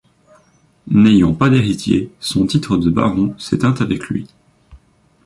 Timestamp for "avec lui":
3.81-4.25